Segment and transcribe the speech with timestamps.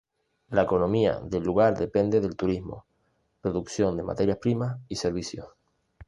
[0.49, 2.87] La economía del lugar depende del turismo,
[3.39, 5.47] producción de materias primas y servicios.